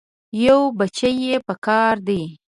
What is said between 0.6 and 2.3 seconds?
بچی مې پکار دی.